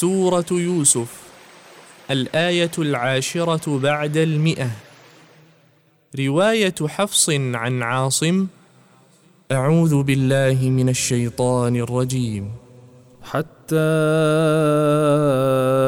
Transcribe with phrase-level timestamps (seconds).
[0.00, 1.22] سورة يوسف
[2.10, 4.70] الآية العاشرة بعد المئة.
[6.18, 8.46] رواية حفص عن عاصم
[9.52, 12.50] أعوذ بالله من الشيطان الرجيم.
[13.22, 13.76] حتى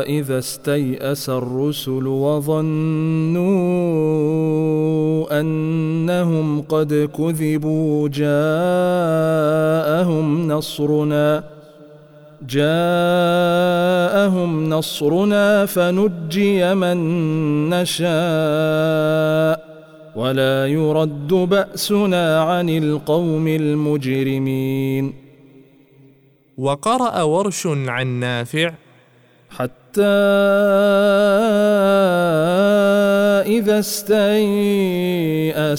[0.06, 3.40] إذا استيأس الرسل وظنوا
[5.40, 8.46] أنهم قد كذبوا جاءهم
[10.48, 11.55] نصرنا.
[12.42, 13.90] جاءهم
[14.70, 16.98] نصرنا فنجي من
[17.70, 19.66] نشاء
[20.16, 25.14] ولا يرد بأسنا عن القوم المجرمين.
[26.58, 28.72] وقرأ ورش عن نافع.
[29.50, 30.02] حتى
[33.46, 35.08] إذا استيأس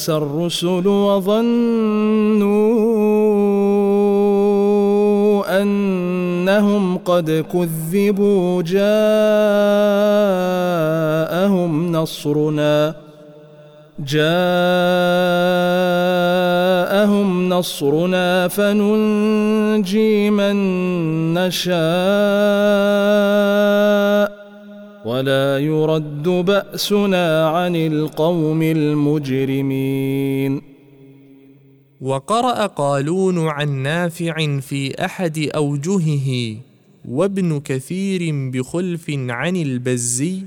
[0.10, 2.58] الرسل وظنوا
[6.48, 8.92] أنهم قد كذبوا جاءهم
[11.92, 12.96] نصرنا.
[14.00, 14.30] جاءهم
[17.50, 20.56] نصرنا فننجي من
[21.34, 21.78] نشاء.
[25.06, 30.77] ولا يرد بأسنا عن القوم المجرمين.
[32.02, 36.56] وقرأ قالون عن نافع في أحد أوجهه
[37.10, 40.42] وابن كثير بخلف عن البزي.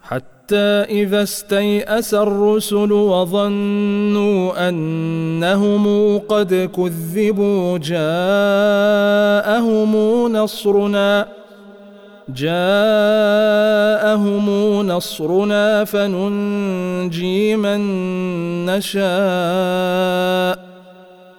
[0.00, 0.56] حتى
[0.90, 9.12] إذا استيأس الرسل وظنوا أنهم قد كذبوا جاءهم
[10.32, 11.45] نصرنا.
[12.28, 14.16] جاءهم
[14.86, 17.80] نصرنا فننجي من
[18.66, 19.06] نشاء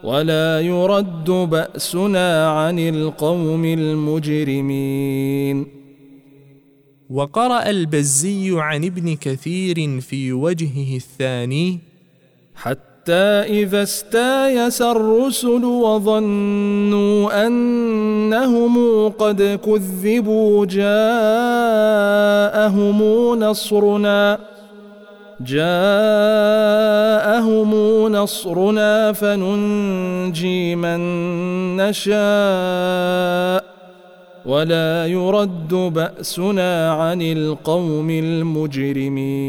[0.03, 5.07] ولا يرد بأسنا عن القوم المجرمين.
[7.09, 11.79] وقرأ البزي عن ابن كثير في وجهه الثاني
[12.55, 20.89] حتى إذا استايس الرسل وظنوا أنهم قد كذبوا جاءهم
[23.39, 24.39] نصرنا
[25.41, 26.07] جاءهم
[28.07, 30.99] نصرنا فننجي من
[31.77, 32.17] نشاء
[34.45, 39.47] ولا يرد بأسنا عن القوم المجرمين.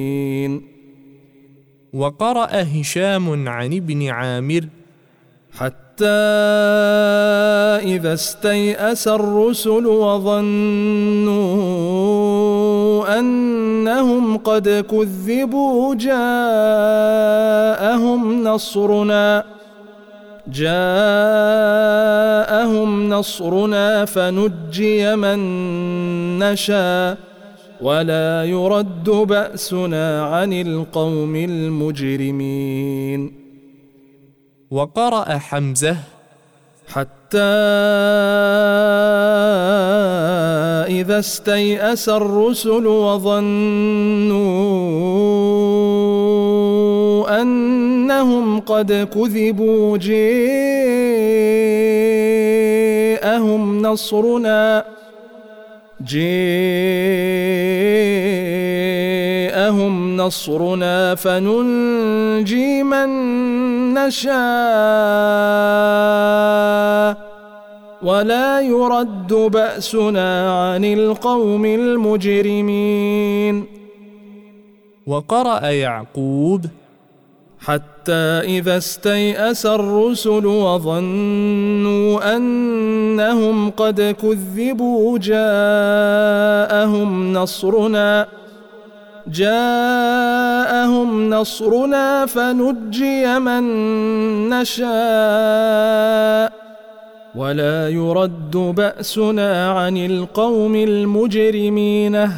[1.93, 4.69] وقرأ هشام عن ابن عامر
[5.53, 6.04] حتى
[7.82, 11.38] إذا استيأس الرسل وظنوا
[13.19, 16.15] أنهم قد كذبوا جاءهم
[18.44, 19.44] نصرنا
[20.49, 21.28] جاءهم
[23.09, 25.38] نصرنا فنجي من
[26.38, 27.19] نشاء.
[27.81, 33.21] ولا يرد بأسنا عن القوم المجرمين.
[34.71, 35.97] وقرأ حمزة
[36.88, 37.38] حتى
[40.88, 43.38] إذا استيأس الرسل وظنوا
[47.43, 50.62] أنهم قد كذبوا جاءهم
[53.83, 54.98] نصرنا
[56.01, 56.29] جاءهم
[60.17, 63.09] نصرنا فننجي من
[63.95, 64.39] نشاء
[68.03, 73.65] ولا يرد بأسنا عن القوم المجرمين.
[75.07, 76.65] وقرأ يعقوب
[77.61, 88.29] حتى إذا استيأس الرسل وظنوا أنهم قد كذبوا جاءهم نصرنا
[89.27, 93.63] جاءهم نصرنا فنجي من
[94.49, 94.89] نشاء.
[97.37, 102.31] ولا يرد بأسنا عن القوم المجرمين.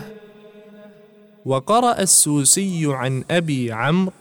[1.47, 4.12] وقرأ السوسي عن أبي عمرو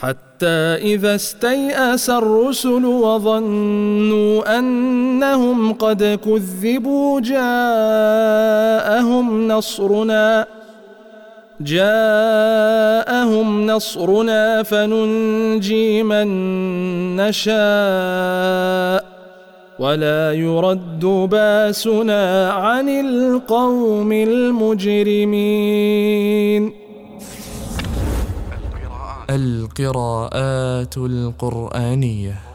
[0.00, 0.56] حتى
[0.92, 8.68] إذا استيأس الرسل وظنوا أنهم قد كذبوا جاءهم
[9.48, 10.46] نصرنا
[11.60, 16.26] جاءهم نصرنا فننجي من
[17.16, 19.04] نشاء
[19.78, 25.82] ولا يرد باسنا عن القوم المجرمين.
[29.72, 32.51] القراءات القرآنية.